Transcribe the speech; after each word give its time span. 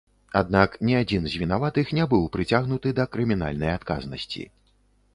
Аднак 0.39 0.77
ні 0.89 0.95
адзін 1.01 1.27
з 1.33 1.41
вінаватых 1.43 1.93
ня 1.99 2.09
быў 2.15 2.25
прыцягнуты 2.39 2.97
да 3.01 3.09
крымінальнай 3.17 3.71
адказнасці. 3.79 4.43